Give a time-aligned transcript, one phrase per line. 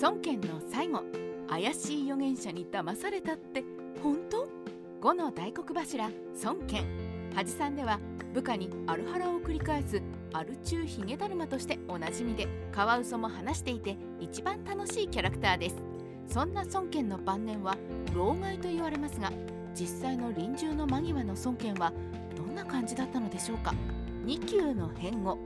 [0.00, 1.02] 孫権の最後
[1.48, 3.64] 怪しい預言者に騙されたって
[4.02, 4.48] 本当
[5.02, 6.10] ？5の大黒柱
[6.44, 6.84] 孫権
[7.34, 7.98] 恥さんでは
[8.32, 10.00] 部下にアルハラを繰り返す
[10.32, 15.76] アル中ヒゲだるまとしておなじみでカワウソも話していて一番楽しいキャラクターです。
[16.28, 17.76] そんな孫権の晩年は
[18.14, 19.32] 老害と言われますが
[19.74, 21.92] 実際の臨終の間際の孫権は
[22.36, 23.74] どんな感じだったのでしょうか
[24.24, 25.38] ？2級の変後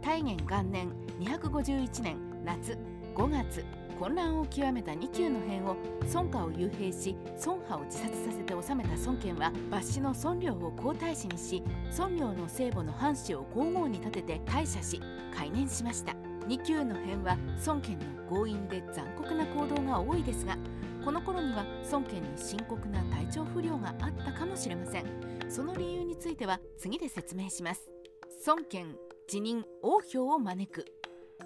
[0.00, 2.78] 大元元年251年夏
[3.14, 3.64] 5月
[3.98, 5.76] 混乱を極めた2級の変を
[6.12, 11.62] 孫家を幽閉し孫派を自殺させて治めた孫権は抜子の孫領を皇太子にし
[11.96, 15.00] 孫領の聖母の藩士を皇后に立てて大赦し
[15.32, 16.14] 改年しました。
[16.48, 20.58] 2級の変は孫権の強引で残酷な行動が多いですが
[21.02, 25.04] この頃には孫権に深刻な体調不良があったかもしれません。
[25.48, 27.88] その理由については次で説明します。
[28.46, 28.96] 孫権
[29.28, 31.03] 辞任王兵を招く。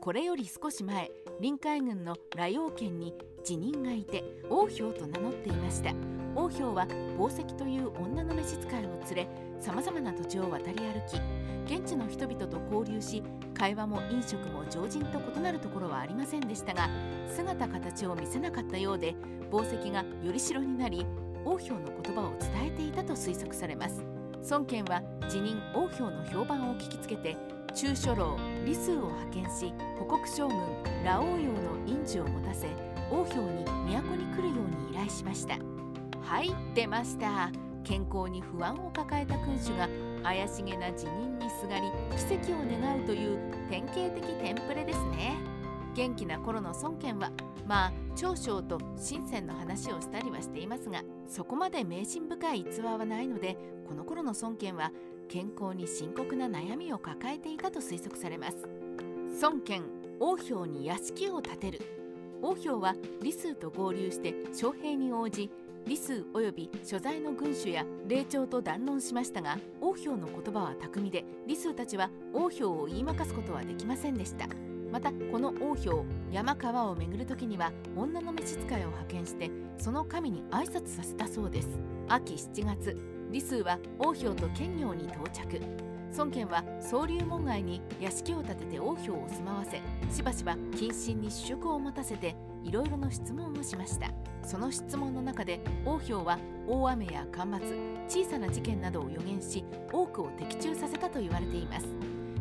[0.00, 5.92] これより少し前臨海軍の羅陽県に辞任がいて王兵と名乗っていました。
[6.34, 6.86] 王兵は
[7.18, 11.20] 宝石という女の召使いを連れさまざまな土地を渡り歩き
[11.66, 16.88] 現地の人々と交流し会話も飲食も常人と異なるところはありませんでしたが
[17.28, 19.16] 姿形を見せなかったようで
[19.50, 21.04] 宝石がより代になり
[21.44, 24.02] 王兵の言葉を伝えていたと推測されます。
[24.48, 27.36] 孫権は辞任王兵の評判を聞きつけて
[27.74, 30.58] 中書老李数を派遣し護国将軍
[31.04, 32.68] 羅王陽の印字を持たせ
[33.10, 35.58] 王兵に都に来るように依頼しました。
[36.22, 37.50] はい出ました。
[37.82, 39.88] 健康に不安を抱えた君主が
[40.22, 45.34] 怪しげな辞任にすがり奇跡を願うという典型的テンプレですね。
[45.94, 47.32] 元気な頃の孫権は
[47.66, 53.56] まあ長将と深センの話をしたりはしていますがそこまで迷信深い逸話はないので
[53.88, 54.92] この頃の孫権は
[55.30, 58.68] 健康に深刻な悩みを抱えていたと推測されます。
[59.40, 59.84] 孫権
[60.18, 61.80] 王兵に屋敷を建てる。
[62.42, 65.48] 王兵は李数と合流して将兵に応じ
[65.84, 74.48] 李数及び所在の軍主や霊長と談論しましたが王兵の言葉は巧みで李数たちは王兵を言いまかすことはできませんでした。
[74.90, 75.90] またこの王兵
[76.32, 79.48] 山川を巡る時には女の召使いを派遣して
[79.78, 81.68] その神に挨拶させたそうです。
[82.08, 85.60] 秋7月李数は王兵と兼業に到着。
[86.18, 89.80] 孫権は総龍門外に屋敷を建てて王兵を住まわせ
[90.12, 94.08] しばしば謹慎に主食を持たせていろいろな質問をしました。
[94.42, 97.76] その質問の中で王兵は大雨や干ばつ
[98.08, 101.86] 小さな事件などを予言し多くを的中させたと言われています。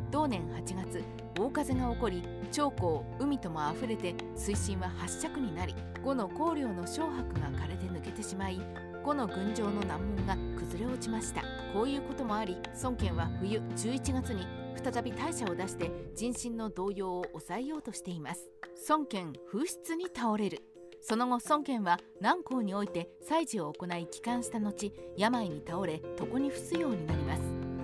[0.09, 1.03] 同年8月
[1.37, 2.73] 大風が起こり長
[3.19, 8.59] 江海ともあふれて水深は8尺になり5の香料の小白が枯れて抜けてしまい
[9.03, 11.41] 5の群青の難問が崩れ落ちました。
[11.73, 14.45] こういうこともあり孫権は冬11月に
[14.81, 18.49] 再び大社を出して人心の動揺を抑えようとしています。
[18.87, 20.63] 孫権風湿に倒れる。
[21.01, 27.41] その後孫権は南光において祭事を行い帰還した後病に倒れ床に伏すようになります。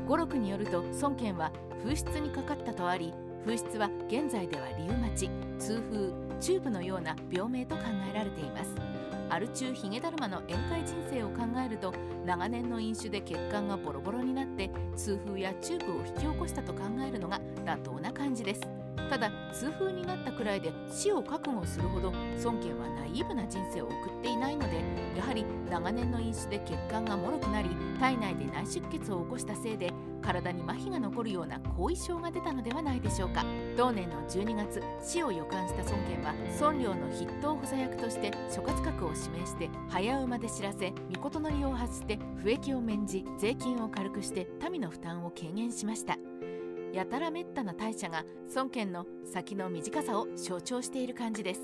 [0.07, 1.51] 呉録によると孫権は
[1.83, 3.13] 風湿にかかったとあり
[3.45, 8.94] 風湿は現在ではリウマチ痛風チューブのような病名と考えられています。
[9.29, 11.93] アル中ヒゲだるまの宴会人生を考えると
[12.25, 18.84] 長年の飲酒で血管がボロボロになって痛風やチューブを引き起こしたと考えるのが妥当な感じです。
[19.09, 22.11] ただ痛風になったくらいで死を覚悟するほど
[22.44, 24.83] 孫権はナイーブな人生を送っていないので
[25.16, 27.69] やはり長年の飲酒で血管がもろくなり
[28.00, 29.91] 体内で内出血を起こしたせいで
[30.22, 33.45] 体に麻痺が残るような後遺症が出たのではないでしょうか。
[33.78, 46.17] 同年の12月死を予感した孫権は孫領の筆頭補佐役として諸葛閣を指名して早馬で知らせ御の利を発して不益を免じ税金を軽くして民の負担を軽減しました。
[46.95, 48.23] やたらめったな大社が
[48.56, 51.61] 孫権の先の短さを象徴している感じです。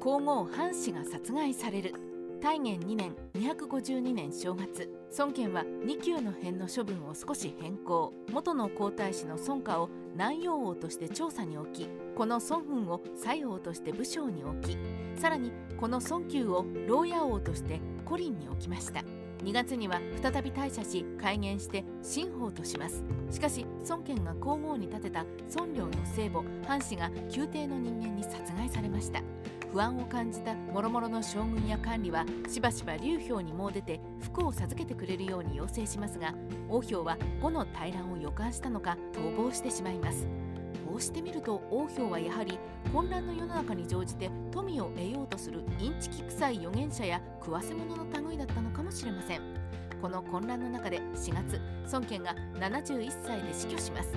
[0.00, 1.94] 皇后藩士が殺害される。
[2.42, 4.90] 大元2年252年正月。
[5.16, 8.12] 孫権は2級の辺の処分を少し変更。
[8.32, 14.78] 元の皇太子の孫家を南陽王として調査に置きこの孫墳を西王として武将に置き
[15.16, 19.02] さらにこの孫宮を牢屋王として古林に置きました。
[19.44, 23.04] 2月には再び退社し改元して新法とします。
[23.30, 29.20] しかし孫権が皇后に立てた孫領の聖母藩士が宮廷の人間に殺害されました。
[29.70, 36.32] 不安を感じた諸々の将軍や管理はしばしば劉氷にもう出て服を授けてくれるように要請しますが
[36.68, 40.28] 王氷は呉の大乱を予感したのか逃亡してしまいます。
[40.86, 42.58] こうしてみると王氷はやはり
[42.92, 49.40] 混乱の世の中に乗じて富を得ようとするインチキ臭い預言者や食わせ者の類だったのかもしれません。
[50.00, 51.60] この混乱の中で4月
[51.90, 54.10] 孫権が71歳で死去します。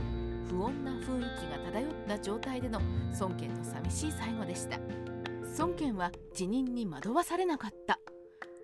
[0.49, 2.81] 不穏な雰囲気が漂った状態での
[3.19, 4.79] 孫権の寂しい最後でした。
[5.57, 7.99] 孫権は辞任に惑わされなかった。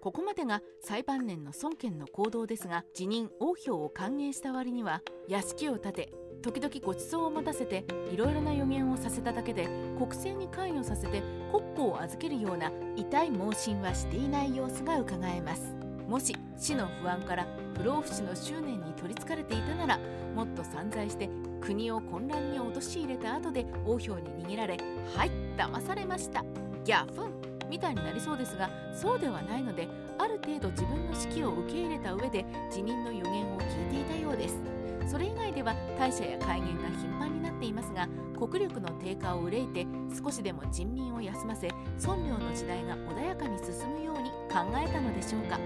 [0.01, 9.65] ここまでが最晩年の孫権の行動ですが辞任王票を歓迎した割には屋敷を建て時々ご馳走を待たせていろいろな予言をさせただけで
[9.97, 15.73] 国政に関与させて国庫を預けるような痛い盲信はしていない様子がうかがえます。
[16.05, 17.47] もし死の不安から
[17.77, 19.99] 不老不死の執念に取りつかれていたなら
[20.35, 21.29] もっと散財して
[21.61, 24.77] 国を混乱に陥れた後で王票に逃げられ
[25.15, 26.43] はい騙されました。
[26.83, 27.31] ギャフン
[27.69, 29.87] みたいになりそうですがそうではないので
[30.19, 34.82] ある程度自分の指揮を受け入れた上で辞任の予言を聞いていたようです。
[35.07, 38.07] それ以外では大社や戒厳が頻繁になっていますが
[38.39, 39.85] 国力の低下を憂いて
[40.23, 41.69] 少しでも人民を休ませ
[42.05, 45.59] 孫領の時代が穏やかに進むように考えたのでしょうか。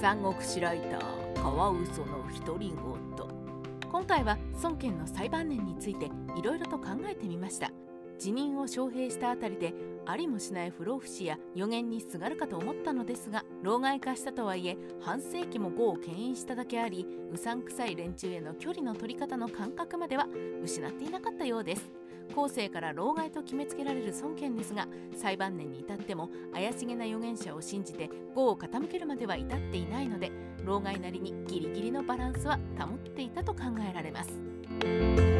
[0.00, 2.78] 三国志ライターカワウソの独り言。
[3.88, 7.70] 今回は孫権の最晩年についていろいろと考えてみました。
[8.22, 9.74] 辞任を招聘したあたりで
[10.06, 20.28] ありもしない不老不死や予言にすがるかと思ったのですが老害化したとはいえ半世紀も呉を牽引しただけありうさんくさい連中への距離の取り方の感覚までは
[20.62, 21.90] 失っていなかったようです。
[22.36, 24.86] 後世から老害と決めつけられる孫権ですが
[25.16, 30.30] 最晩年に至っても怪しげな預言者を信じて呉を傾けるまでは至っていないので
[30.64, 35.31] 老害なりにギリギリのバランスは保っていたと考えられます。